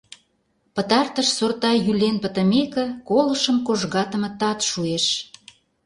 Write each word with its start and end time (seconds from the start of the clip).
Пытартыш 0.75 1.27
сорта 1.37 1.71
йӱлен 1.85 2.15
пытымеке, 2.23 2.85
колышым 3.09 3.57
кожгатыме 3.67 4.29
тат 4.39 4.59
шуэш. 4.69 5.05